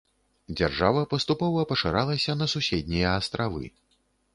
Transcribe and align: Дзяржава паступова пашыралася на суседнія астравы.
Дзяржава 0.59 1.03
паступова 1.11 1.67
пашыралася 1.75 2.39
на 2.43 2.51
суседнія 2.59 3.17
астравы. 3.23 3.63